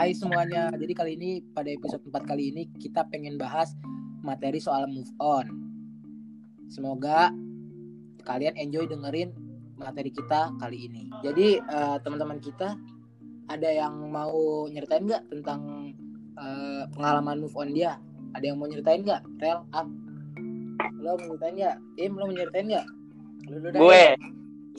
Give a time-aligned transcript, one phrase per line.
[0.00, 3.76] Hai semuanya, jadi kali ini pada episode 4 kali ini kita pengen bahas
[4.24, 5.44] materi soal move on.
[6.72, 7.28] Semoga
[8.24, 9.28] kalian enjoy dengerin
[9.76, 11.04] materi kita kali ini.
[11.20, 12.80] Jadi uh, teman-teman kita
[13.52, 15.92] ada yang mau nyeritain nggak tentang
[16.32, 18.00] uh, pengalaman move on dia?
[18.32, 19.20] Ada yang mau nyeritain nggak?
[19.36, 19.88] Rel, up?
[20.96, 21.76] Lo mau nyeritain nggak?
[22.00, 22.86] Im, lo mau nyeritain nggak?
[23.76, 24.04] Gue.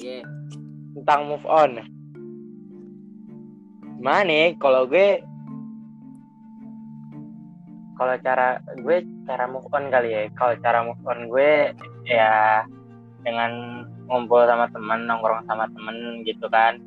[0.02, 0.26] Iya.
[0.26, 0.26] Yeah.
[0.98, 2.01] Tentang move on
[4.02, 4.58] gimana nih?
[4.58, 5.22] Kalau gue
[8.02, 8.98] kalau cara gue
[9.30, 10.22] cara move on kali ya.
[10.34, 11.70] Kalau cara move on gue
[12.10, 12.66] ya
[13.22, 16.82] dengan ngumpul sama temen nongkrong sama temen gitu kan.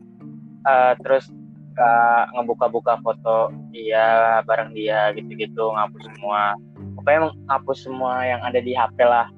[0.66, 1.30] Uh, terus
[1.78, 6.58] uh, ngebuka-buka foto dia bareng dia gitu-gitu ngapus semua.
[6.98, 9.30] Pokoknya ngapus semua yang ada di HP lah.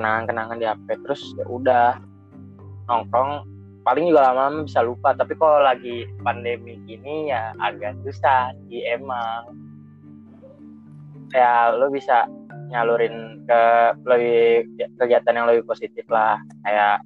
[0.00, 2.00] Kenangan-kenangan di HP terus ya udah
[2.88, 3.52] nongkrong
[3.84, 9.52] paling juga lama-lama bisa lupa tapi kalau lagi pandemi gini ya agak susah sih emang.
[11.36, 12.24] Ya lo bisa
[12.72, 13.62] nyalurin ke
[14.08, 14.64] lebih
[14.96, 17.04] kegiatan yang lebih positif lah kayak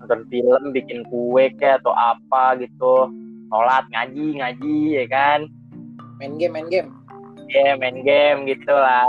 [0.00, 3.12] nonton film bikin kue kayak atau apa gitu.
[3.52, 5.40] Sholat ngaji ngaji ya kan?
[6.18, 6.90] Main game main game.
[7.46, 9.06] Ya yeah, main game gitulah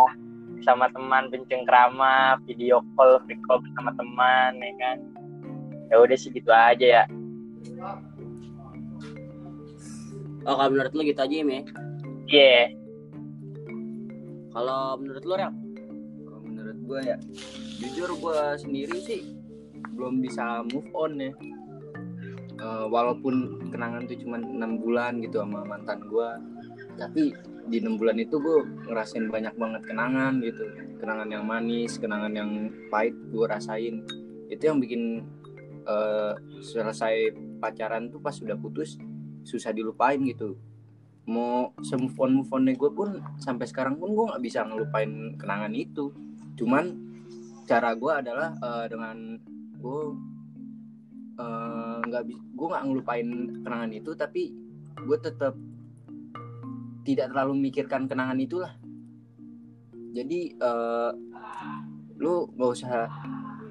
[0.62, 4.98] sama teman pencengkrama video call video call sama teman ya kan
[5.88, 7.04] ya udah sih gitu aja ya.
[10.48, 11.44] Oh kalau menurut lu gitu aja ya?
[11.44, 11.64] Iya.
[12.28, 12.66] Yeah.
[14.58, 15.54] kalau menurut lu ya
[16.26, 17.18] kalau menurut gue ya
[17.78, 19.22] jujur gue sendiri sih
[19.94, 21.34] belum bisa move on ya.
[22.58, 26.30] Uh, walaupun kenangan tuh cuma enam bulan gitu sama mantan gue
[26.98, 27.38] tapi
[27.70, 30.66] di enam bulan itu gue ngerasain banyak banget kenangan gitu.
[30.98, 34.02] Kenangan yang manis kenangan yang pahit gue rasain.
[34.50, 35.22] Itu yang bikin
[35.88, 39.00] uh, selesai pacaran tuh pas sudah putus
[39.48, 40.60] susah dilupain gitu.
[41.28, 45.74] Mau semove on move on gue pun sampai sekarang pun gue nggak bisa ngelupain kenangan
[45.74, 46.12] itu.
[46.60, 46.96] Cuman
[47.68, 49.40] cara gue adalah uh, dengan
[49.80, 50.02] gue
[52.08, 53.28] nggak uh, gue nggak ngelupain
[53.64, 54.52] kenangan itu tapi
[54.98, 55.54] gue tetap
[57.08, 58.74] tidak terlalu memikirkan kenangan itulah.
[60.12, 61.14] Jadi uh,
[62.18, 63.08] lu gak usah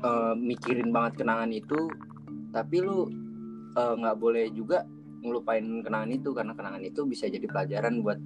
[0.01, 1.91] uh, mikirin banget kenangan itu
[2.57, 3.13] tapi lu
[3.77, 4.89] eh, nggak uh, boleh juga
[5.21, 8.17] ngelupain kenangan itu karena kenangan itu bisa jadi pelajaran buat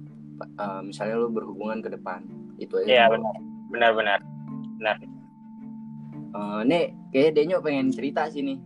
[0.55, 2.23] uh, misalnya lu berhubungan ke depan.
[2.55, 2.87] Itu aja.
[2.87, 3.35] Iya benar.
[3.67, 4.19] Benar benar.
[4.79, 4.95] Benar.
[6.31, 8.59] Uh, nih kayak Denyo pengen cerita sih nih.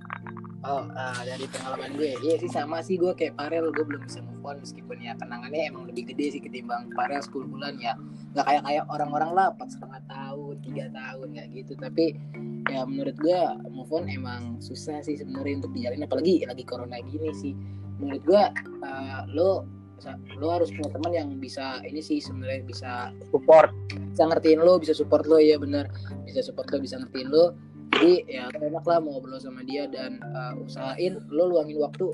[0.65, 2.97] Oh, uh, dari pengalaman gue, iya sih sama sih.
[2.97, 4.57] Gue kayak Parel, gue belum bisa move on.
[4.57, 7.77] Meskipun ya kenangannya emang lebih gede sih ketimbang Parel 10 bulan.
[7.77, 7.93] Ya.
[8.33, 11.73] Gak kayak kayak orang-orang lah, empat setengah tahun, tiga tahun kayak gitu.
[11.77, 12.05] Tapi
[12.69, 17.29] ya menurut gue move on emang susah sih sebenarnya untuk dijalin, apalagi lagi corona gini
[17.33, 17.53] sih.
[18.01, 18.43] Menurut gue,
[18.83, 19.65] uh, lo
[20.37, 22.91] lo harus punya teman yang bisa ini sih sebenarnya bisa
[23.33, 23.73] support.
[23.89, 25.89] bisa ngertiin lo bisa support lo ya benar
[26.27, 27.55] bisa support lo bisa ngertiin lo.
[27.95, 32.11] Jadi ya enak lah mau ngobrol sama dia dan uh, usahain lo luangin waktu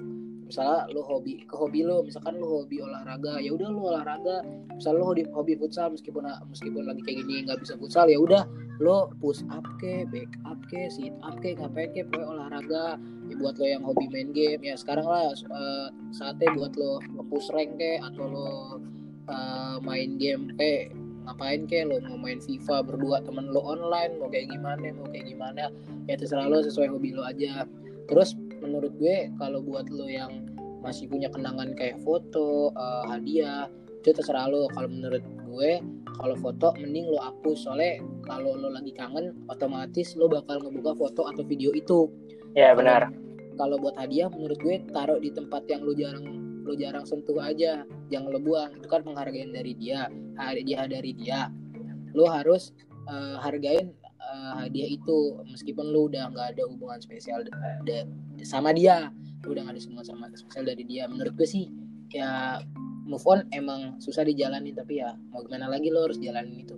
[0.51, 4.43] misalnya lo hobi ke hobi lo misalkan lo hobi olahraga ya udah lo olahraga.
[4.75, 8.43] Misalnya lo hobi hobi futsal meskipun meskipun lagi kayak gini nggak bisa futsal ya udah
[8.83, 12.85] lo push up ke back up ke sit up ke ngapain ke pokoknya olahraga.
[13.31, 16.99] Ya buat lo yang hobi main game ya sekarang lah uh, saatnya buat lo
[17.31, 18.51] push rank ke atau lo
[19.31, 20.91] uh, main game ke
[21.23, 25.29] ngapain kayak lo mau main FIFA berdua temen lo online mau kayak gimana mau kayak
[25.31, 25.71] gimana
[26.09, 27.63] ya terserah lo sesuai hobi lo aja.
[28.11, 30.47] Terus menurut gue kalau buat lo yang
[30.81, 33.69] masih punya kenangan kayak foto uh, hadiah
[34.01, 34.65] itu terserah lo.
[34.73, 35.71] Kalau menurut gue
[36.17, 37.69] kalau foto mending lo hapus.
[37.69, 42.09] Soalnya kalau lo lagi kangen otomatis lo bakal ngebuka foto atau video itu.
[42.57, 43.13] Ya benar.
[43.59, 46.25] kalau buat hadiah menurut gue taruh di tempat yang lo jarang
[46.65, 47.85] lo jarang sentuh aja.
[48.09, 48.73] Jangan lo buang.
[48.81, 50.09] Itu kan penghargaan dari dia.
[50.37, 51.53] Hadiah dari dia.
[52.17, 52.73] Lo harus
[53.05, 57.41] uh, hargain uh, hadiah itu meskipun lo udah nggak ada hubungan spesial
[57.85, 58.05] de,
[58.45, 59.09] sama dia
[59.41, 61.09] lo udah nggak ada semua sama spesial dari dia.
[61.09, 61.69] Menurut gue sih
[62.13, 62.61] ya
[63.07, 66.77] move on emang susah dijalanin tapi ya mau gimana lagi lo harus jalanin itu.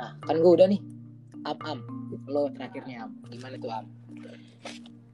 [0.00, 0.80] Nah kan gue udah nih
[1.44, 1.78] am am.
[2.28, 3.12] Lo terakhirnya am.
[3.28, 3.86] Gimana tuh am?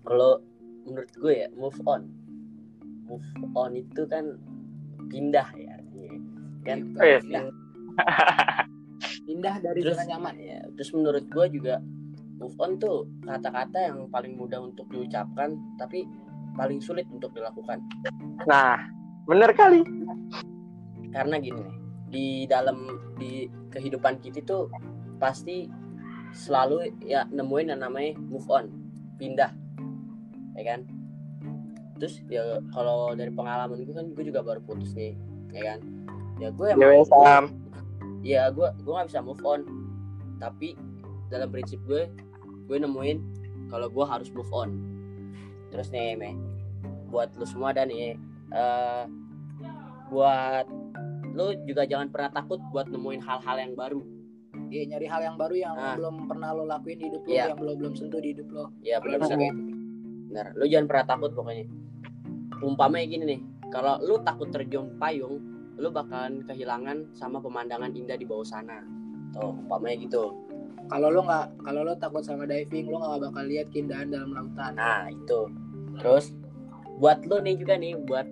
[0.07, 0.41] Kalau
[0.87, 2.07] menurut gue ya move on.
[3.09, 4.37] Move on itu kan
[5.09, 5.79] pindah ya
[6.69, 7.19] kan oh, iya.
[7.25, 7.45] pindah
[9.29, 10.35] pindah dari terus, zona nyaman.
[10.41, 11.85] ya terus menurut gue juga
[12.41, 16.09] move on tuh kata-kata yang paling mudah untuk diucapkan tapi
[16.57, 17.85] paling sulit untuk dilakukan.
[18.49, 18.89] Nah
[19.29, 19.85] bener kali.
[21.13, 21.77] Karena gini nih
[22.09, 22.89] di dalam
[23.21, 24.73] di kehidupan kita tuh
[25.21, 25.69] pasti
[26.33, 28.73] selalu ya nemuin yang namanya move on
[29.21, 29.53] pindah.
[30.57, 30.81] Ya kan?
[32.01, 35.13] Terus ya kalau dari pengalaman gue kan gue juga baru putus nih
[35.53, 35.79] ya kan?
[36.39, 37.45] Ya gue Dewe emang Sam.
[38.21, 39.63] Ya gue gue nggak bisa move on
[40.37, 40.75] tapi
[41.29, 42.11] dalam prinsip gue
[42.67, 43.19] gue nemuin
[43.69, 44.71] kalau gue harus move on
[45.69, 46.33] terus nih me
[47.09, 48.17] buat lu semua dan nih
[48.51, 49.05] eh
[50.09, 50.65] buat
[51.31, 54.03] lu juga jangan pernah takut buat nemuin hal-hal yang baru
[54.69, 55.97] Iya nyari hal yang baru yang Ah.
[55.97, 57.45] belum pernah lo lakuin di hidup lo, Iya.
[57.47, 58.65] yang belum belum sentuh di hidup lo.
[58.83, 59.53] ya Bener benar-benar sih.
[60.29, 61.65] benar lu jangan pernah takut pokoknya
[62.59, 65.41] umpamanya gini nih kalau lu takut terjun payung
[65.79, 68.83] lu bakalan kehilangan sama pemandangan indah di bawah sana.
[69.33, 70.35] Tuh umpamanya gitu.
[70.89, 74.75] Kalau lo nggak, kalau lo takut sama diving, lo nggak bakal lihat keindahan dalam lautan.
[74.75, 75.47] Nah itu.
[75.99, 76.31] Terus
[76.99, 78.27] Buat lu nih juga nih Buat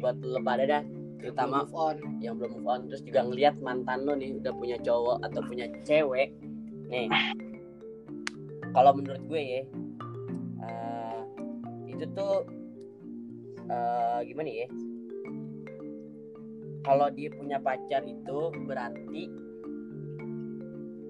[0.00, 0.82] Buat lu pada dah
[1.20, 1.96] Terutama move on.
[2.20, 5.66] yang belum move on Terus juga ngeliat mantan lu nih Udah punya cowok atau punya
[5.84, 6.32] cewek
[6.92, 7.08] Nih.
[8.76, 9.62] Kalau menurut gue ya
[10.64, 11.18] eh,
[11.88, 12.44] Itu tuh
[13.68, 14.68] eh, Gimana ya
[16.84, 19.24] Kalau dia punya pacar itu Berarti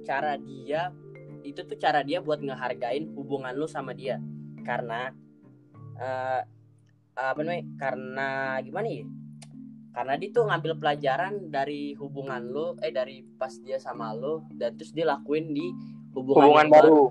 [0.06, 0.94] Cara dia
[1.44, 4.16] itu tuh cara dia buat ngehargain hubungan lu sama dia.
[4.64, 5.12] Karena
[6.00, 6.40] eh
[7.14, 8.28] apa namanya karena
[8.64, 9.04] gimana ya?
[9.94, 14.74] Karena dia tuh ngambil pelajaran dari hubungan lu eh dari pas dia sama lu dan
[14.74, 15.70] terus dia lakuin di
[16.16, 17.02] hubungan, Hubungan baru.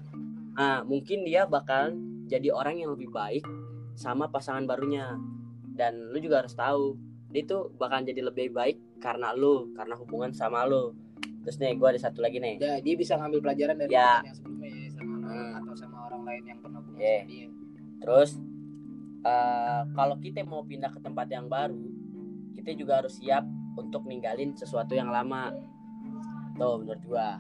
[0.54, 1.95] nah mungkin dia bakal
[2.27, 3.45] jadi orang yang lebih baik
[3.95, 5.15] sama pasangan barunya.
[5.74, 6.98] Dan lu juga harus tahu
[7.34, 10.94] dia tuh bakal jadi lebih baik karena lu karena hubungan sama lu
[11.42, 14.22] terus nih gue ada satu lagi nih Ya, dia bisa ngambil pelajaran dari Ya.
[14.22, 15.52] yang sebelumnya ya sama Hmm.
[15.60, 17.20] atau sama orang lain yang pernah hubungan Yeah.
[17.20, 17.48] sama dia.
[18.00, 18.30] Terus
[19.24, 21.80] eh, kalau kita mau pindah ke tempat yang baru,
[22.54, 23.44] kita juga harus siap
[23.74, 25.52] untuk ninggalin sesuatu yang lama.
[26.54, 27.40] Tuh menurut gua.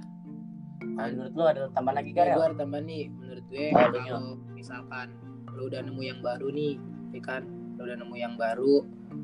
[0.81, 2.23] Nah, menurut lu ada tambahan lagi kan?
[2.23, 2.35] Ya, ya?
[2.35, 5.07] gue ada tambahan nih menurut gue Oh, lu kalau misalkan
[5.49, 6.73] lo udah nemu yang baru nih
[7.11, 7.41] ya kan
[7.75, 8.75] lo udah nemu yang baru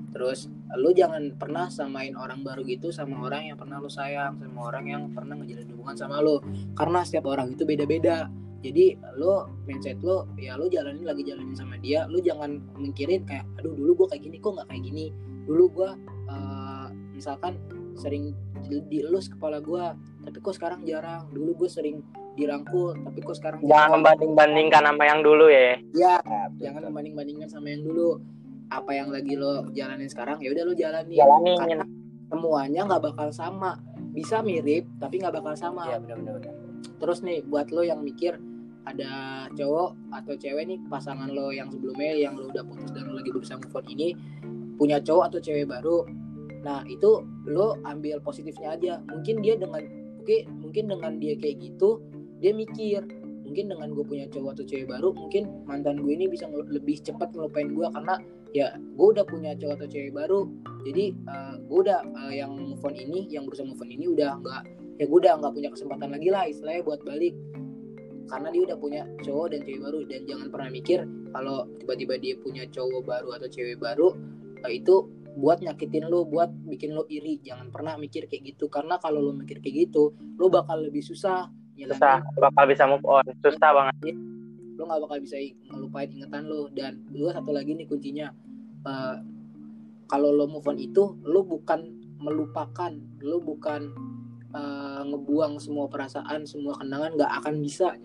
[0.09, 4.59] terus lo jangan pernah samain orang baru gitu sama orang yang pernah lo sayang sama
[4.69, 6.41] orang yang pernah ngejalin hubungan sama lo
[6.77, 8.29] karena setiap orang itu beda-beda.
[8.59, 12.03] Jadi lo mindset lo ya lo jalanin lagi jalanin sama dia.
[12.11, 15.05] Lo jangan mikirin kayak aduh dulu gue kayak gini kok nggak kayak gini?
[15.47, 15.89] Dulu gue
[16.27, 17.55] eh, misalkan
[17.95, 18.35] sering
[18.67, 19.85] di- dielus kepala gue
[20.27, 21.31] tapi kok sekarang jarang.
[21.31, 22.03] Dulu gue sering
[22.35, 23.91] dirangkul tapi kok sekarang Jangan jarang.
[23.99, 25.75] membanding-bandingkan sama yang dulu ya.
[25.91, 26.15] ya
[26.59, 28.19] jangan membanding bandingkan sama yang dulu
[28.69, 31.57] apa yang lagi lo jalanin sekarang ya udah lo jalanin Jalanin.
[31.57, 31.85] karena
[32.29, 33.81] semuanya nggak bakal sama
[34.13, 36.37] bisa mirip tapi nggak bakal sama Iya benar-benar.
[36.41, 36.53] benar.
[37.01, 38.37] terus nih buat lo yang mikir
[38.85, 43.17] ada cowok atau cewek nih pasangan lo yang sebelumnya yang lo udah putus dan lo
[43.17, 44.07] lagi berusaha move on ini
[44.77, 46.05] punya cowok atau cewek baru
[46.61, 49.81] nah itu lo ambil positifnya aja mungkin dia dengan
[50.21, 52.01] oke mungkin dengan dia kayak gitu
[52.39, 53.03] dia mikir
[53.49, 57.33] mungkin dengan gue punya cowok atau cewek baru mungkin mantan gue ini bisa lebih cepat
[57.33, 58.21] ngelupain gue karena
[58.53, 60.45] ya gue udah punya cowok atau cewek baru.
[60.85, 64.37] Jadi eh, gue udah eh, yang move on ini yang berusaha move on ini udah
[64.37, 64.61] nggak
[65.01, 67.33] ya gue udah nggak punya kesempatan lagi lah istilahnya buat balik.
[68.29, 70.99] Karena dia udah punya cowok dan cewek baru dan jangan pernah mikir
[71.33, 74.13] kalau tiba-tiba dia punya cowok baru atau cewek baru
[74.69, 74.95] eh, itu
[75.39, 77.41] buat nyakitin lo buat bikin lo iri.
[77.41, 78.69] Jangan pernah mikir kayak gitu.
[78.69, 81.49] Karena kalau lo mikir kayak gitu lo bakal lebih susah
[81.87, 83.23] Susah, bakal bisa move on.
[83.39, 83.95] Susah banget.
[84.75, 85.35] lo nggak bakal bisa
[85.69, 88.27] ngelupain ingatan lo dan dua satu lagi nih kuncinya.
[88.83, 89.15] Eh,
[90.05, 91.83] kalau lo move on itu lo bukan
[92.17, 92.91] melupakan.
[93.19, 93.91] Lo bukan
[94.49, 97.95] eh, ngebuang semua perasaan semua kenangan nggak akan bisa.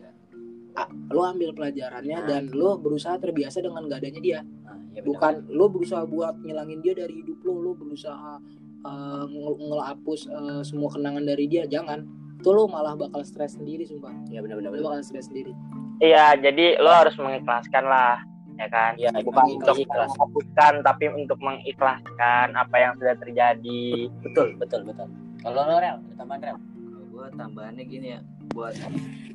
[0.74, 2.26] Ah, lo ambil pelajarannya Nah.
[2.26, 4.40] dan lo berusaha terbiasa dengan gak adanya dia.
[4.42, 5.06] Nah, iya benar.
[5.06, 8.42] bukan lo berusaha buat ngilangin dia dari hidup lo lo berusaha
[8.82, 11.62] eh, nge- ngelapus eh, semua kenangan dari dia.
[11.64, 12.02] Jangan
[12.44, 14.68] itu lo malah bakal stres sendiri sumpah Iya benar-benar.
[14.70, 15.56] lo bakal stres sendiri
[15.96, 18.18] Iya, jadi lo harus mengikhlaskan lah,
[18.54, 18.98] ya kan?
[18.98, 19.78] Iya, Bukan mengikhlaskan.
[19.78, 24.10] untuk menghapuskan, tapi untuk mengikhlaskan apa yang sudah terjadi.
[24.20, 25.06] Betul, betul, betul.
[25.38, 26.58] Kalau lo rel, ada tambahan rel.
[26.58, 28.20] Kalau gue tambahannya gini ya
[28.50, 28.74] buat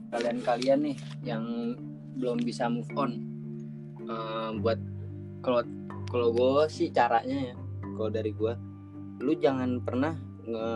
[0.10, 1.44] kalian-kalian nih yang
[2.16, 3.12] belum bisa move on
[4.02, 4.80] Eh, buat
[5.40, 5.62] kalau
[6.08, 7.56] kalau gue sih caranya ya
[7.94, 8.54] kalau dari gue
[9.20, 10.68] lu jangan pernah nge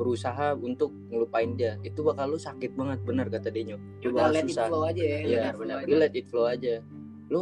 [0.00, 1.76] berusaha untuk ngelupain dia.
[1.84, 3.76] Itu bakal lu sakit banget bener kata Denyo.
[4.00, 4.64] Itu udah bakal let it susah.
[4.66, 5.96] flow aja ya let it flow lu aja.
[6.00, 6.74] let it flow aja.
[7.28, 7.40] Lu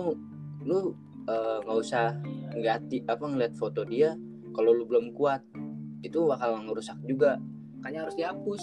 [0.66, 0.78] lu
[1.24, 2.04] eh, nggak usah
[2.50, 4.18] ngeliat di- apa ngeliat foto dia
[4.50, 5.46] kalau lu belum kuat.
[6.02, 7.38] Itu bakal ngerusak juga.
[7.78, 8.62] Makanya harus dihapus.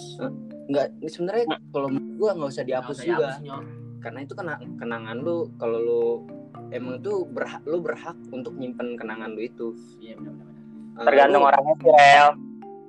[0.66, 1.88] Nggak sebenarnya kalau
[2.20, 3.30] gua nggak usah dihapus Nggak usah juga.
[3.40, 3.64] Dihapus,
[4.04, 5.38] karena itu kena kenangan lu.
[5.56, 6.04] Kalau lu
[6.68, 9.72] emang tuh berhak lu berhak untuk nyimpen kenangan lu itu.
[9.98, 10.52] Iya benar-benar.
[10.96, 12.28] Eh, Tergantung lu- orangnya sih, Rel.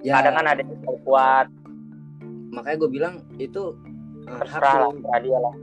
[0.08, 1.48] Ya, Kadang kan ada yang terlalu kuat,
[2.56, 3.64] makanya gue bilang itu
[4.24, 5.56] eh, terserah lah, lu, dia lah.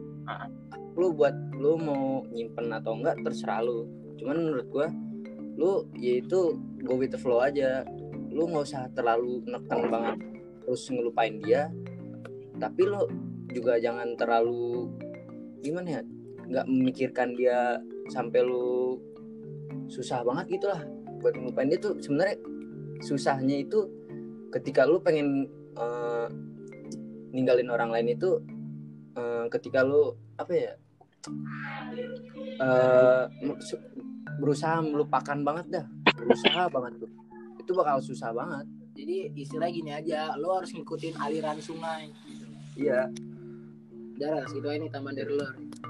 [0.94, 3.88] lu buat lu mau nyimpen atau enggak terserah lu.
[4.20, 4.86] Cuman menurut gua
[5.54, 6.54] lu yaitu
[6.86, 7.82] go with the flow aja.
[8.30, 10.18] Lu nggak usah terlalu neken banget
[10.62, 11.72] terus ngelupain dia.
[12.62, 13.10] Tapi lu
[13.50, 14.90] juga jangan terlalu
[15.62, 16.02] gimana ya
[16.44, 17.80] nggak memikirkan dia
[18.12, 19.00] sampai lu
[19.88, 20.84] susah banget gitu lah
[21.24, 22.36] buat ngelupain dia tuh sebenarnya
[23.00, 23.88] susahnya itu
[24.54, 26.26] ketika lu pengen eh,
[27.34, 28.38] ninggalin orang lain itu
[29.18, 30.72] eh, ketika lu apa ya
[33.58, 33.82] su-
[34.38, 35.86] berusaha melupakan banget dah.
[36.14, 37.10] Berusaha banget tuh.
[37.58, 38.66] Itu bakal susah banget.
[38.94, 42.14] Jadi istilah gini aja lo harus ngikutin aliran sungai.
[42.78, 43.10] Iya.
[44.14, 45.46] Daras gitu nih tambahan dari lo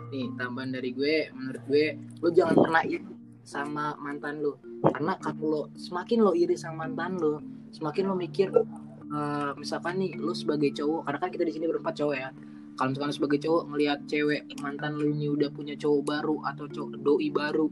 [0.08, 1.86] nih tambahan dari gue menurut gue
[2.24, 3.04] lo jangan pernah iri
[3.44, 7.36] sama mantan lo karena kalau lo semakin lo iri sama mantan lo
[7.74, 11.94] semakin lo mikir eh, misalkan nih lo sebagai cowok karena kan kita di sini berempat
[11.98, 12.30] cowok ya.
[12.74, 16.64] Kalau misalkan lo sebagai cowok ngelihat cewek mantan lo ini udah punya cowok baru atau
[16.70, 17.66] cowok doi baru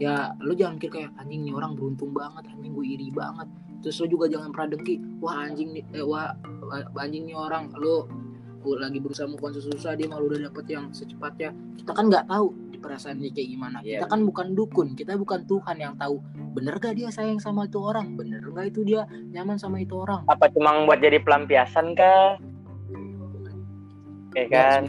[0.00, 3.48] ya lo jangan mikir kayak anjing nih orang beruntung banget anjing gue iri banget.
[3.80, 6.32] Terus lo juga jangan pernah dengki wah anjing nih eh, wah
[6.96, 8.08] anjing nih orang lo
[8.60, 11.50] lagi berusaha move on susah dia malu udah dapet yang secepatnya.
[11.80, 13.78] Kita kan nggak tahu di perasaannya kayak gimana.
[13.80, 17.70] Iya, kita kan bukan dukun kita bukan Tuhan yang tahu bener gak dia sayang sama
[17.70, 18.18] itu orang?
[18.18, 20.26] Bener gak itu dia nyaman sama itu orang?
[20.28, 22.36] Apa cuma buat jadi pelampiasan kah?
[24.36, 24.82] Ya ya kan?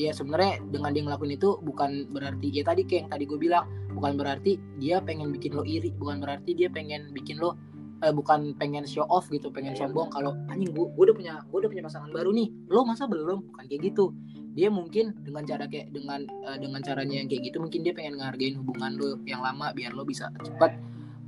[0.00, 3.64] ya sebenarnya dengan dia ngelakuin itu bukan berarti ya tadi kayak yang tadi gue bilang
[3.92, 7.60] bukan berarti dia pengen bikin lo iri bukan berarti dia pengen bikin lo
[8.02, 11.58] eh, bukan pengen show off gitu pengen sombong kalau anjing gue, gue udah punya gue
[11.62, 13.46] udah punya pasangan baru nih lo masa belum?
[13.54, 14.10] Bukan kayak gitu.
[14.52, 18.18] Dia mungkin dengan cara kayak dengan eh, dengan caranya yang kayak gitu mungkin dia pengen
[18.18, 20.74] ngehargain hubungan lo yang lama biar lo bisa cepat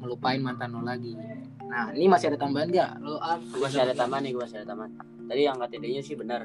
[0.03, 1.15] melupain mantan lo lagi.
[1.65, 3.41] Nah ini masih ada tambahan gak lo Am?
[3.41, 4.93] gue masih ada tambahan nih gue masih ada tambahan.
[5.25, 6.43] Tadi yang kata nya sih benar.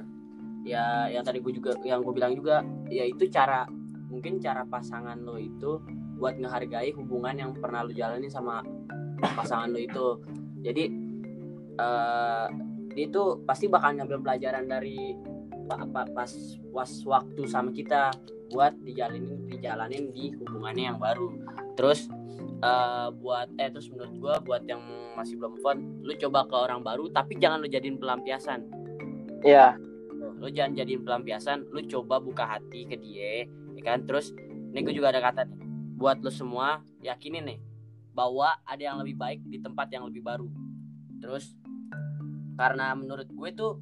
[0.63, 3.65] Ya yang tadi gue juga yang gue bilang juga ya itu cara
[4.09, 5.81] mungkin cara pasangan lo itu
[6.19, 8.59] buat ngehargai hubungan yang pernah lo jalani sama
[9.21, 10.07] pasangan lo itu.
[10.63, 10.83] Jadi
[11.79, 12.47] eh
[12.89, 15.15] dia itu pasti bakal ngambil pelajaran dari
[15.69, 16.31] pa- pa- pas
[16.73, 18.11] was waktu sama kita
[18.49, 21.29] buat dijalanin dijalanin di hubungannya yang baru.
[21.77, 22.09] Terus
[22.59, 24.81] eh buat eh terus menurut gua buat yang
[25.15, 28.67] masih belum on lu coba ke orang baru tapi jangan lu jadiin pelampiasan.
[29.45, 29.79] Iya.
[30.39, 34.03] Lu jangan jadiin pelampiasan lu coba buka hati ke dia ya kan?
[34.03, 34.35] Terus
[34.75, 35.47] ini gue juga ada kata
[35.95, 37.59] buat lu semua yakinin nih
[38.19, 40.51] bahwa ada yang lebih baik di tempat yang lebih baru.
[41.23, 41.55] Terus
[42.59, 43.79] karena menurut gue tuh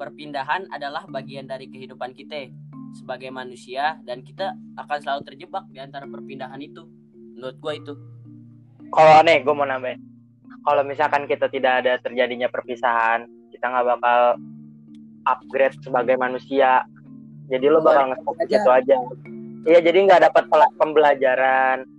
[0.00, 2.48] perpindahan adalah bagian dari kehidupan kita
[2.96, 6.88] sebagai manusia dan kita akan selalu terjebak di antara perpindahan itu.
[7.36, 7.94] Menurut gue itu.
[8.88, 10.00] Kalau nih gue mau nambahin.
[10.64, 14.20] Kalau misalkan kita tidak ada terjadinya perpisahan kita nggak bakal
[15.28, 16.80] upgrade sebagai manusia.
[17.52, 18.44] Jadi lo bakal nge aja.
[18.48, 18.96] gitu aja.
[19.68, 20.44] Iya jadi nggak dapat
[20.80, 21.95] pembelajaran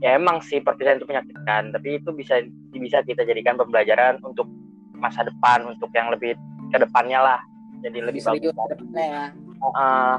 [0.00, 2.40] ya emang sih perpisahan itu menyakitkan tapi itu bisa
[2.72, 4.48] bisa kita jadikan pembelajaran untuk
[4.96, 6.36] masa depan untuk yang lebih
[6.70, 7.40] ke depannya lah.
[7.80, 8.52] Jadi lebih Bisa bagus.
[8.92, 9.32] ya.
[9.60, 10.16] Uh,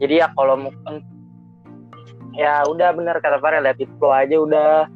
[0.00, 1.04] jadi ya kalau mungkin
[2.36, 4.88] ya udah bener kata Farel let it flow aja udah.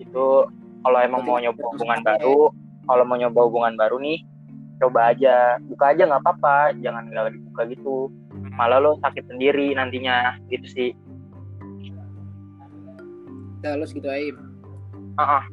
[0.00, 0.48] Itu
[0.80, 2.52] kalau emang mau nyoba hubungan baru
[2.88, 4.24] kalau mau nyoba hubungan baru nih
[4.80, 5.60] coba aja.
[5.68, 6.76] Buka aja nggak apa-apa.
[6.80, 8.08] Jangan nggak dibuka gitu.
[8.56, 10.40] Malah lo sakit sendiri nantinya.
[10.48, 10.88] Gitu sih
[13.62, 14.36] Segitu aja
[15.16, 15.44] Ah, ah.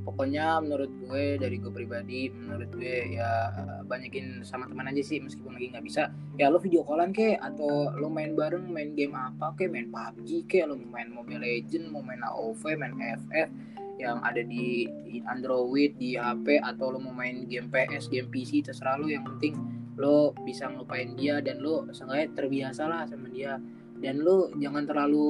[0.00, 3.50] pokoknya menurut gue dari gue pribadi menurut gue ya
[3.90, 6.14] banyakin sama teman aja sih meskipun lagi nggak bisa.
[6.38, 10.46] Ya lo video callan ke atau lo main bareng main game apa ke main PUBG
[10.46, 13.48] ke lo main Mobile Legend mau main AOV main FF
[14.00, 18.62] yang ada di, di Android di HP atau lo mau main game PS game PC
[18.62, 19.10] terserah lo.
[19.10, 19.54] Yang penting
[19.98, 23.58] lo bisa ngelupain dia dan lo seenggaknya terbiasa lah sama dia
[24.00, 25.28] dan lo jangan terlalu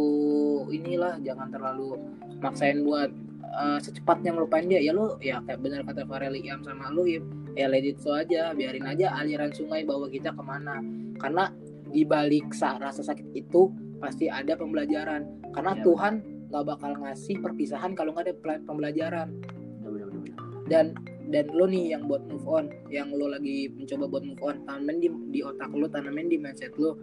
[0.70, 1.98] inilah jangan terlalu
[2.38, 3.10] maksain buat
[3.50, 4.80] uh, secepatnya ngelupain dia.
[4.80, 7.20] Ya lo ya kayak benar kata Fareli Iam sama lo ya
[7.58, 8.54] ya let it flow aja.
[8.54, 10.78] Biarin aja aliran sungai bawa kita ke mana.
[11.18, 11.50] Karena
[11.90, 15.50] di balik sa- rasa sakit itu pasti ada pembelajaran.
[15.50, 15.82] Karena Ya.
[15.82, 16.14] Tuhan
[16.50, 18.34] nggak bakal ngasih perpisahan kalau nggak ada
[18.66, 19.28] pembelajaran.
[20.70, 20.94] Dan
[21.30, 24.98] dan lo nih yang buat move on yang lo lagi mencoba buat move on tanamin
[24.98, 26.98] di, di otak lo tanamin di mindset lo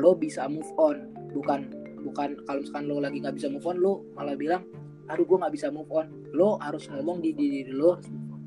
[0.00, 1.12] lo bisa move on.
[1.32, 1.60] Bukan
[2.02, 4.66] bukan kalau misalkan lo lagi nggak bisa move on lo malah bilang
[5.10, 6.08] aduh gue nggak bisa move on.
[6.32, 8.00] Lo harus ngomong di diri lo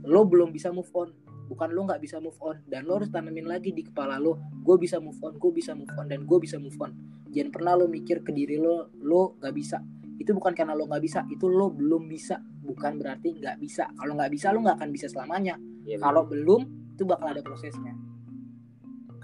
[0.05, 1.09] lo belum bisa move on.
[1.45, 4.75] Bukan lo nggak bisa move on dan lo harus tanamin lagi di kepala lo gue
[4.81, 6.95] bisa move on gue bisa move on dan gue bisa move on.
[7.29, 9.77] Jangan pernah lo mikir ke diri lo lo nggak bisa.
[10.15, 12.41] Itu bukan karena lo nggak bisa itu lo belum bisa.
[12.41, 13.85] Bukan berarti nggak bisa.
[13.93, 15.53] Kalau nggak bisa lo nggak akan bisa selamanya.
[15.85, 16.65] Iya, kalau belum
[16.97, 17.93] itu bakal ada prosesnya.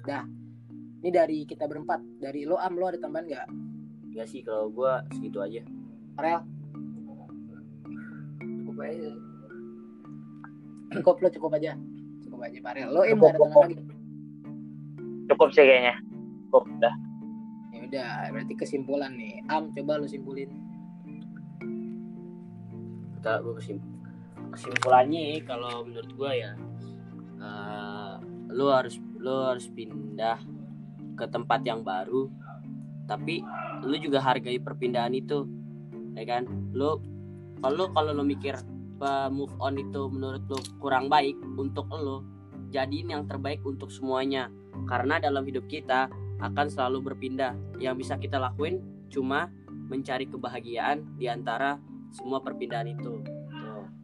[0.05, 0.40] Dah
[1.01, 1.99] ini dari kita berempat.
[2.21, 3.47] Dari lo am lo ada tambahan nggak?
[4.13, 5.61] Enggak sih kalau gua segitu aja.
[6.21, 6.41] Rel?
[8.61, 9.11] Cukup aja.
[10.91, 11.71] cukup lo cukup aja.
[12.23, 12.89] Cukup aja Pak Rel.
[12.93, 13.75] Lo im nggak ada tambahan lagi
[15.31, 15.95] cukup sih kayaknya.
[16.51, 16.95] Cukup dah
[17.71, 19.41] ya udah berarti kesimpulan nih.
[19.47, 20.51] Am coba lo simpulin.
[23.17, 23.79] Kita gua kesim
[24.51, 26.51] kesimpulannya kalau menurut gua ya
[27.39, 28.13] eh,
[28.51, 30.43] lu harus lu harus pindah
[31.15, 32.31] ke tempat yang baru
[33.11, 33.43] tapi
[33.83, 35.43] lu juga hargai perpindahan itu
[36.15, 36.47] ya kan?
[36.71, 36.99] Lu
[37.59, 38.55] kalau kalau lu mikir
[39.33, 42.23] move on itu menurut lu kurang baik untuk lu
[42.71, 44.47] jadiin yang terbaik untuk semuanya.
[44.87, 46.07] Karena dalam hidup kita
[46.39, 47.53] akan selalu berpindah.
[47.81, 48.79] Yang bisa kita lakuin
[49.11, 51.75] cuma mencari kebahagiaan di antara
[52.15, 53.19] semua perpindahan itu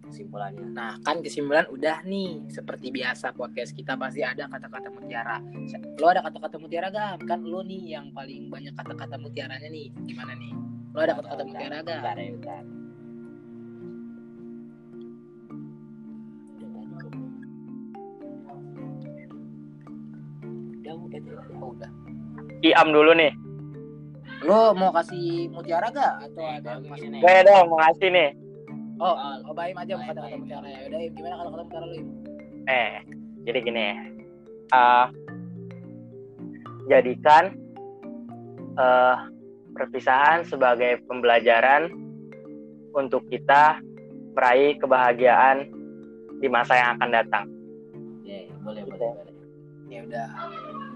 [0.07, 2.47] kesimpulannya Nah, kan kesimpulan udah nih.
[2.47, 5.37] Seperti biasa podcast kita pasti ada kata-kata mutiara.
[5.99, 7.27] Lo ada kata-kata mutiara gak?
[7.27, 9.91] Kan lo nih yang paling banyak kata-kata mutiaranya nih.
[10.07, 10.53] Gimana nih?
[10.95, 12.01] Lo ada kata-kata mutiara gak?
[12.01, 12.63] Bentar bentar.
[20.77, 21.43] Udah, udah, udah.
[21.59, 21.91] Oh, udah.
[22.63, 23.33] iam dulu nih
[24.45, 26.29] Lo mau kasih mutiara gak?
[26.29, 27.21] Atau ada masih gini nih.
[27.25, 28.29] gue dong mau ngasih nih
[28.97, 29.13] Oh,
[29.45, 30.41] oh Baim aja kata-kata Baim.
[30.41, 30.79] mutiara ya.
[30.89, 31.95] Udah, Im, gimana kata-kata mutiara lo?
[31.95, 32.07] Im?
[32.67, 32.99] eh
[33.47, 33.87] jadi gini
[34.75, 35.07] Ah,
[36.91, 37.55] jadikan
[38.75, 39.17] eh
[39.71, 41.87] perpisahan sebagai pembelajaran
[42.91, 43.79] untuk kita
[44.35, 45.69] meraih kebahagiaan
[46.41, 47.45] di masa yang akan datang
[48.27, 49.33] Ya, boleh, boleh, boleh.
[49.87, 50.27] Ya udah.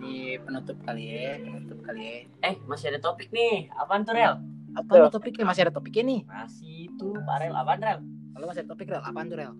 [0.03, 2.17] Ini penutup kali ya, penutup kali ya.
[2.43, 3.71] Eh, masih ada topik nih.
[3.71, 4.35] Apaan tuh, Rel?
[4.75, 5.47] Apa topiknya?
[5.47, 6.21] Masih ada topiknya nih.
[6.27, 6.70] Masih
[7.01, 7.53] itu, Pak Rel.
[7.57, 7.99] Apaan, Rel?
[8.37, 9.01] Kalau masih topik, Rel.
[9.01, 9.53] Apaan tuh, Rel?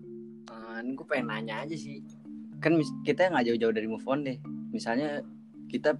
[0.46, 1.98] Eh, ini gue pengen nanya aja sih.
[2.62, 4.38] Kan kita nggak jauh-jauh dari move on deh.
[4.70, 5.22] Misalnya
[5.66, 5.98] kita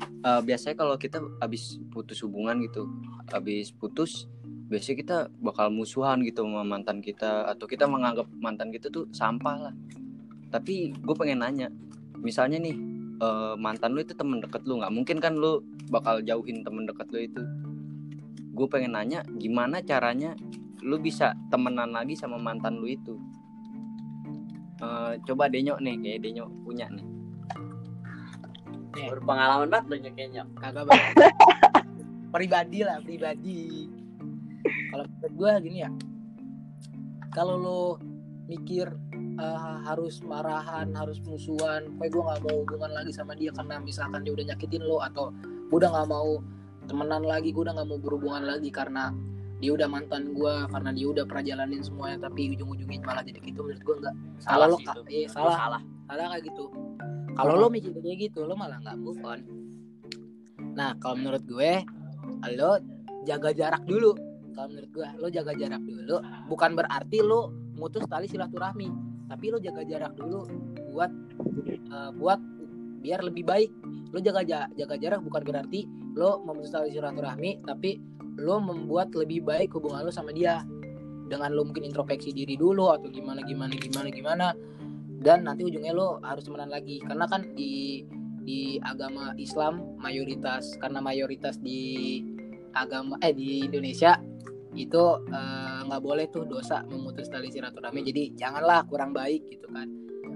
[0.00, 2.88] eh, biasanya kalau kita habis putus hubungan gitu,
[3.28, 4.24] habis putus,
[4.72, 9.70] biasanya kita bakal musuhan gitu sama mantan kita atau kita menganggap mantan kita tuh sampah
[9.70, 9.74] lah.
[10.50, 11.68] Tapi gue pengen nanya,
[12.20, 12.76] misalnya nih
[13.20, 15.60] eh, mantan lu itu temen deket lu nggak mungkin kan lu
[15.92, 17.42] bakal jauhin temen deket lu itu.
[18.50, 20.36] Gue pengen nanya, gimana caranya
[20.84, 23.16] lu bisa temenan lagi sama mantan lu itu?
[24.80, 27.04] Eh, coba Denyo nih kayak Denyo punya nih
[28.90, 30.42] Berpengalaman banget lo nyekenya.
[30.58, 31.14] Kagak banget.
[32.34, 33.86] pribadi lah, pribadi.
[34.90, 35.90] Kalau menurut gue gini ya.
[37.30, 37.82] Kalau lo
[38.50, 38.90] mikir
[39.38, 44.26] eh, harus marahan, harus musuhan, pokoknya gue nggak mau hubungan lagi sama dia karena misalkan
[44.26, 45.30] dia udah nyakitin lo atau
[45.70, 46.42] gue udah nggak mau
[46.90, 49.14] temenan lagi, gue udah nggak mau berhubungan lagi karena
[49.60, 53.60] dia udah mantan gue, karena dia udah pernah jalanin semuanya tapi ujung-ujungnya malah jadi gitu
[53.60, 54.14] menurut gue nggak.
[54.40, 54.96] Salah lo sih Kak.
[54.96, 55.56] Lo salah.
[55.56, 55.82] salah.
[56.08, 56.64] salah kayak gitu?
[57.36, 59.40] Kalau lo mikir kayak gitu lo malah nggak move on.
[60.72, 61.84] Nah kalau menurut gue
[62.56, 62.72] lo
[63.28, 64.16] jaga jarak dulu.
[64.56, 66.16] Kalau menurut gue lo jaga jarak dulu.
[66.48, 68.88] Bukan berarti lo mutus tali silaturahmi
[69.28, 70.42] tapi lo jaga jarak dulu
[70.90, 71.12] buat
[71.68, 72.40] eh, buat
[73.04, 73.70] biar lebih baik.
[74.10, 75.84] Lo jaga ja- jaga jarak bukan berarti
[76.16, 78.00] lo memutus tali silaturahmi tapi
[78.40, 80.64] lo membuat lebih baik hubungan lo sama dia.
[81.30, 84.46] Dengan lo mungkin introspeksi diri dulu atau gimana gimana gimana gimana.
[85.20, 86.98] Dan nanti ujungnya lo harus temenan lagi.
[87.04, 88.02] Karena kan di
[88.40, 92.18] di agama Islam mayoritas karena mayoritas di
[92.72, 94.16] agama eh di Indonesia
[94.74, 98.00] itu eh, nggak boleh tuh dosa memutus tali silaturahmi.
[98.02, 99.86] Jadi janganlah kurang baik gitu kan.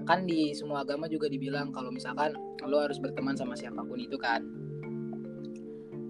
[0.05, 4.15] Kan di semua agama juga dibilang kalau misalkan lo harus berteman sama siapa pun itu
[4.15, 4.45] kan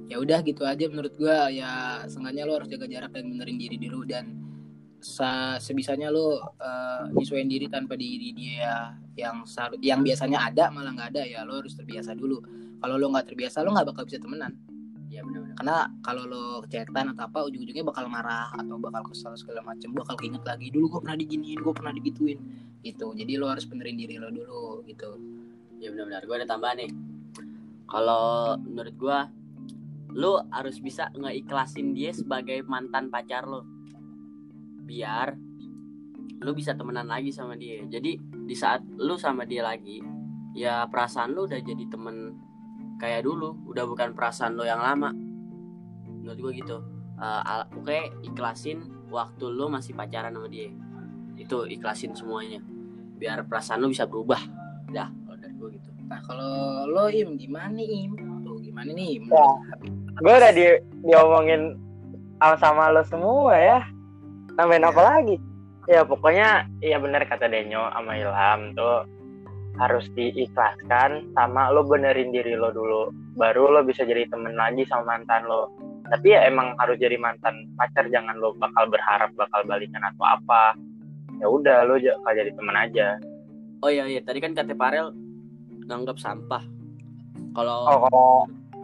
[0.05, 1.49] ya udah gitu aja menurut gua.
[1.49, 4.25] Ya seenggaknya lo harus jaga jarak dan benerin diri dulu dan
[5.01, 9.45] sa- sebisanya lo eh, nyesuaiin diri tanpa diri dia yang
[9.81, 11.23] yang biasanya ada malah nggak ada.
[11.25, 12.41] Ya lo harus terbiasa dulu.
[12.81, 14.53] Kalau lo nggak terbiasa lo nggak bakal bisa temenan.
[15.05, 15.55] Iya benar-benar.
[15.55, 19.95] karena kalau lo chatan atau apa ujung-ujungnya bakal marah atau bakal kesal segala macem.
[19.95, 22.39] Bakal keinget lagi dulu gue pernah diginiin gue pernah digituin.
[22.83, 23.07] Gitu.
[23.15, 25.15] Jadi lo harus benerin diri lo dulu gitu.
[25.79, 26.27] Ya benar-benar.
[26.27, 26.91] Gue ada tambahan nih.
[27.85, 29.19] Kalau menurut gue,
[30.15, 33.67] lu harus bisa ngeikhlasin dia sebagai mantan pacar lo.
[34.87, 35.35] Biar
[36.39, 37.83] lu bisa temenan lagi sama dia.
[37.83, 38.15] Jadi
[38.47, 39.99] di saat lu sama dia lagi,
[40.55, 42.31] ya perasaan lu udah jadi temen
[42.95, 45.11] kayak dulu, udah bukan perasaan lo yang lama.
[46.23, 46.77] Menurut gue gitu.
[47.19, 50.71] Eh, al- Oke, ikhlasin waktu lu masih pacaran sama dia.
[51.35, 52.63] Itu ikhlasin semuanya.
[53.19, 54.39] Biar perasaan lu bisa berubah.
[54.95, 55.89] Dah, kalau dari gue gitu.
[56.05, 58.13] nah kalau lo im gimana nih im
[58.45, 59.25] tuh gimana nih Im?
[60.15, 60.21] Ya.
[60.23, 60.65] gue udah di
[61.03, 61.61] diomongin
[62.39, 63.79] sama, sama lo semua ya.
[64.55, 65.35] Nambahin apa lagi?
[65.85, 69.05] Ya pokoknya ya benar kata Denyo sama Ilham tuh
[69.75, 73.11] harus diikhlaskan sama lo benerin diri lo dulu.
[73.35, 75.67] Baru lo bisa jadi temen lagi sama mantan lo.
[76.07, 78.07] Tapi ya emang harus jadi mantan pacar.
[78.07, 80.73] Jangan lo bakal berharap bakal balikan atau apa.
[81.43, 83.19] Ya udah lo j- kalau jadi temen aja.
[83.83, 84.23] Oh iya iya.
[84.23, 85.11] Tadi kan kata Parel
[85.85, 86.63] nganggap sampah.
[87.51, 88.29] Kalau oh kalau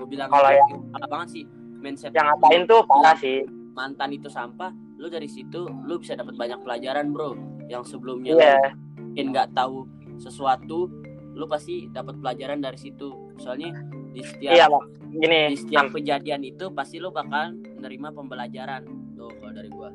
[0.02, 1.44] gue bilang kalau yang- salah banget sih
[1.78, 3.46] mindset yang ngapain tuh parah sih.
[3.78, 7.38] mantan itu sampah lu dari situ lu bisa dapat banyak pelajaran bro.
[7.70, 8.58] Yang sebelumnya iya.
[8.98, 9.86] lu mungkin nggak tahu
[10.22, 10.90] sesuatu
[11.32, 13.14] lu pasti dapat pelajaran dari situ.
[13.42, 14.66] Soalnya di setiap iya
[15.12, 18.84] gini di setiap kejadian itu pasti lu bakal menerima pembelajaran
[19.16, 19.90] tuh kalau dari gua.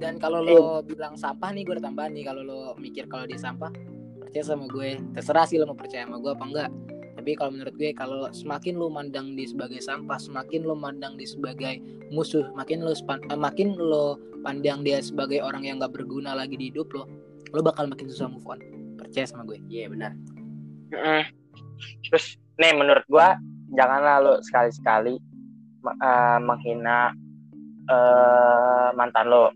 [0.00, 2.24] Dan kalau lo bilang sampah nih, gue udah tambahan nih.
[2.24, 3.68] Kalau lo mikir kalau dia sampah,
[4.16, 4.96] percaya sama gue.
[5.12, 6.70] Terserah sih lo mau percaya sama gue apa enggak.
[7.20, 11.28] Tapi kalau menurut gue, kalau semakin lo mandang dia sebagai sampah, semakin lo mandang dia
[11.28, 16.32] sebagai musuh, makin lo span- eh, makin lo pandang dia sebagai orang yang gak berguna
[16.32, 17.04] lagi di hidup lo,
[17.52, 18.56] lo bakal makin susah move on.
[18.96, 19.60] Percaya sama gue.
[19.68, 20.16] iya benar
[20.90, 21.22] Mm.
[22.10, 23.38] terus nih menurut gua
[23.78, 25.14] janganlah lo sekali-sekali
[25.86, 27.14] eh, menghina
[27.86, 29.54] eh, mantan lo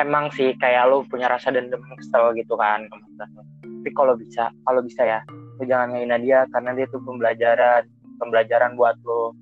[0.00, 2.88] emang sih kayak lo punya rasa dendam kesel gitu kan
[3.20, 5.20] tapi kalau bisa kalau bisa ya
[5.54, 7.86] lo jangan ngehina dia karena dia tuh pembelajaran
[8.18, 9.34] pembelajaran buat lo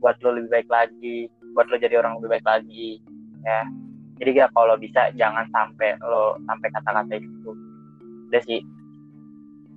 [0.00, 3.02] buat lo lebih baik lagi buat lo jadi orang lebih baik lagi
[3.44, 3.62] ya.
[4.20, 7.50] Jadi ya kalau bisa jangan sampai lo sampai kata-kata itu.
[8.28, 8.60] Udah sih.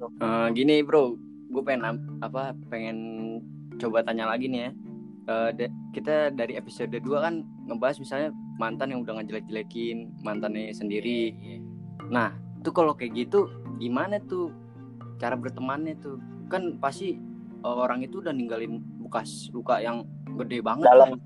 [0.04, 1.16] Eh, gini bro,
[1.48, 2.98] gue pengen apa pengen
[3.80, 4.72] coba tanya lagi nih ya.
[5.56, 11.32] Da- kita dari episode 2 kan ngebahas misalnya mantan yang udah ngejelek-jelekin mantannya sendiri.
[12.12, 12.36] Nah,
[12.68, 13.48] tuh kalau kayak gitu
[13.80, 14.52] gimana tuh
[15.24, 16.20] cara bertemannya tuh?
[16.52, 17.16] Kan pasti
[17.64, 20.04] eh, orang itu udah ninggalin bekas luka yang
[20.36, 20.92] gede banget.
[20.92, 21.16] Dalam.
[21.16, 21.20] kan.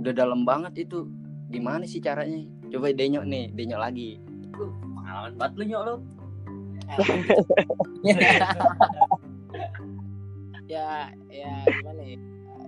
[0.00, 1.04] Udah dalam banget itu.
[1.52, 2.40] Gimana sih caranya?
[2.72, 4.16] Coba denyok nih, denyok lagi.
[5.10, 5.94] pengalaman banget lu nyok lu
[10.70, 12.18] ya ya gimana ya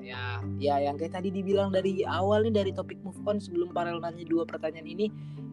[0.02, 4.02] ya ya yang kayak tadi dibilang dari awal nih dari topik move on sebelum Parel
[4.02, 5.06] nanya dua pertanyaan ini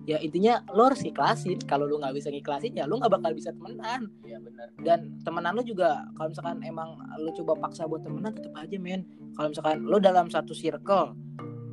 [0.09, 1.61] ya intinya lo harus ikhlasin.
[1.69, 4.09] Kalau lo nggak bisa ngiklasin ya lo nggak bakal bisa temenan.
[4.25, 4.67] Iya benar.
[4.81, 9.05] Dan temenan lo juga kalau misalkan emang lo coba paksa buat temenan tetap aja men.
[9.37, 11.13] Kalau misalkan lo dalam satu circle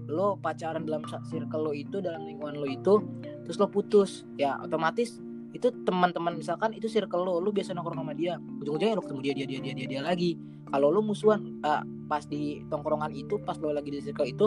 [0.07, 3.03] lo pacaran dalam circle lo itu dalam lingkungan lo itu
[3.43, 5.19] terus lo putus ya otomatis
[5.51, 9.35] itu teman-teman misalkan itu circle lo lo biasa nongkrong sama dia ujung-ujungnya lo ketemu dia
[9.35, 10.39] dia dia dia dia, dia lagi.
[10.67, 14.47] Kalau lo musuhan ah, pas di tongkrongan itu pas lo lagi di circle itu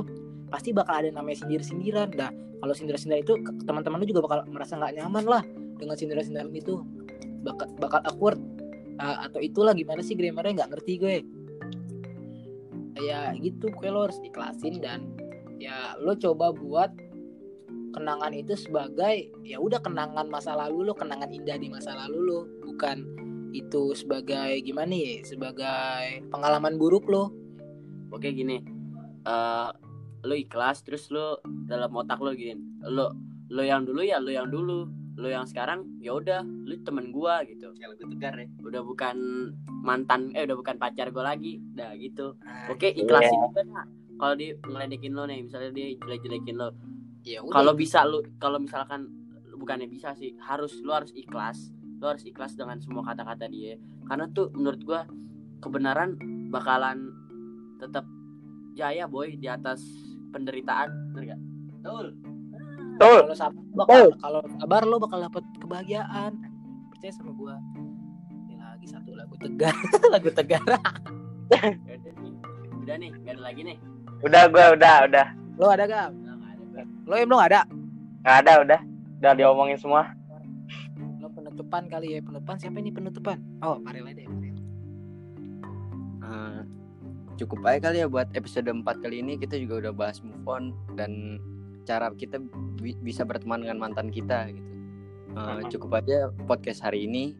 [0.50, 2.10] pasti bakal ada namanya sindir-sindiran.
[2.12, 5.43] Dah kalau sindir-sindiran itu teman-teman lo juga bakal merasa nggak nyaman lah
[5.80, 6.84] dengan sindiran-sindiran itu.
[7.45, 8.39] Bakal bakal awkward.
[9.00, 10.63] Ah, atau itulah gimana sih grammarnya?
[10.65, 11.17] Nggak ngerti gue.
[13.00, 13.72] Ya gitu.
[13.72, 15.15] Gue lo harus ikhlasin dan
[15.56, 16.91] ya lo coba buat
[17.95, 22.39] kenangan itu sebagai ya udah kenangan masa lalu lo kenangan indah di masa lalu lo.
[22.67, 22.98] Bukan
[23.56, 25.24] itu sebagai gimana ya?
[25.24, 27.38] Sebagai pengalaman buruk lo
[28.12, 28.62] oke gini
[29.26, 29.69] eh
[30.19, 33.08] lu ikhlas terus lu dalam otak lu gini lu
[33.50, 34.88] lu yang dulu ya lu yang dulu
[35.19, 37.76] lu yang sekarang ya udah lu temen gua gitu.
[37.76, 38.48] Ya lebih tegar ya.
[38.63, 39.17] udah bukan
[39.84, 42.39] mantan eh udah bukan pacar gua lagi dah gitu.
[42.39, 43.86] Nah, oke ikhlasin juga nah
[44.19, 46.72] kalau dia ngeledekin lo nih misalnya dia jelek-jelekin lo
[47.28, 49.12] ya kalau bisa lu kalau misalkan
[49.60, 51.76] bukannya bisa sih harus lu harus ikhlas.
[52.00, 53.76] Lu harus ikhlas dengan semua kata-kata dia.
[54.08, 55.04] Karena tuh menurut gua
[55.60, 56.15] kebenaran
[56.48, 57.12] bakalan
[57.80, 58.06] tetap
[58.76, 59.82] jaya boy di atas
[60.30, 61.42] penderitaan bener gak?
[61.80, 62.06] Betul.
[63.00, 63.20] Betul.
[63.24, 66.32] kalau sabar bakal kalau sabar lo bakal dapet kebahagiaan
[66.92, 67.56] percaya sama gua
[68.44, 69.72] ini lagi satu lagu tegar
[70.13, 70.63] lagu tegar
[71.50, 72.30] Udah nih,
[72.86, 73.78] udah nih, gak ada lagi nih.
[74.22, 75.28] Udah gue udah udah
[75.60, 76.08] lo ada gak
[77.10, 77.65] lo em lo ada
[78.22, 78.80] nggak ada udah
[79.20, 80.13] udah diomongin semua.
[81.20, 84.56] lo penutupan kali ya penutupan siapa ini penutupan oh Parel aja deh Parel.
[87.39, 90.75] Cukup aja kali ya buat episode 4 kali ini kita juga udah bahas move on
[90.99, 91.39] dan
[91.88, 92.36] cara kita
[92.84, 94.67] bi- bisa berteman dengan mantan kita gitu.
[95.39, 97.32] Eh, cukup aja podcast hari ini.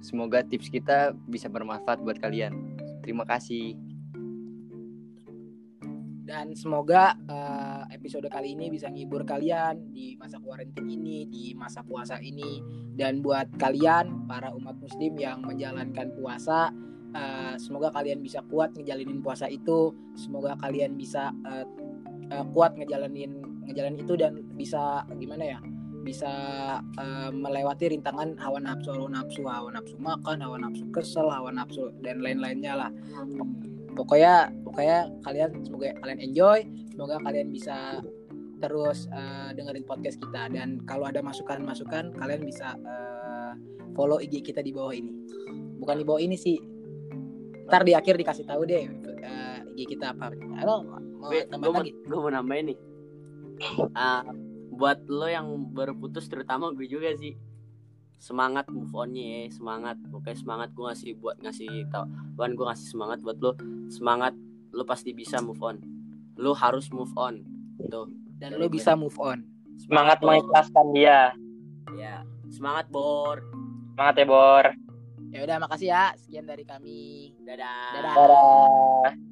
[0.00, 2.56] Semoga tips kita bisa bermanfaat buat kalian.
[3.04, 3.76] Terima kasih.
[6.22, 11.84] dan semoga eh, episode kali ini bisa ngibur kalian di masa kuarantin ini di masa
[11.84, 12.64] puasa ini
[12.96, 16.72] dan buat kalian para umat muslim yang menjalankan puasa
[17.12, 21.66] eh, semoga kalian bisa kuat ngejalanin puasa itu semoga kalian bisa eh,
[22.32, 25.58] eh, kuat ngejalanin ngejalanin itu dan bisa gimana ya
[26.02, 26.32] bisa
[26.98, 31.94] eh, melewati rintangan hawa nafsu hawa nafsu hawa nafsu makan hawa nafsu kesel hawa nafsu
[32.02, 32.90] dan lain-lainnya lah
[33.92, 36.58] pokoknya pokoknya kalian semoga kalian enjoy
[36.90, 38.02] semoga kalian bisa
[38.62, 43.12] terus eh, dengerin podcast kita dan kalau ada masukan-masukan kalian bisa eh,
[43.92, 45.12] follow IG kita di bawah ini.
[45.82, 46.56] Bukan di bawah ini sih.
[47.68, 48.84] Ntar di akhir dikasih tahu deh
[49.22, 50.32] eh, IG kita apa.
[50.60, 51.92] Halo, mau gue tambah mau, lagi?
[51.94, 52.78] gue mau nambahin nih
[53.94, 54.26] Ah,
[54.74, 57.38] buat lo yang baru putus terutama gue juga sih
[58.18, 62.86] semangat move onnya ya semangat pokoknya semangat gue ngasih buat ngasih tau Wan gue ngasih
[62.90, 63.54] semangat buat lo
[63.86, 64.34] semangat
[64.70, 65.78] lo pasti bisa move on
[66.38, 67.42] lo harus move on
[67.86, 69.46] tuh Dan lo bisa move on.
[69.78, 70.34] Semangat Bor.
[70.34, 71.30] mengikhlaskan dia.
[71.94, 73.38] ya semangat bor
[73.94, 74.64] Semangat ya, Bor.
[75.32, 76.12] Ya udah makasih ya.
[76.20, 77.32] Sekian dari kami.
[77.40, 77.96] dadah Dadah.
[77.96, 79.31] Dadah.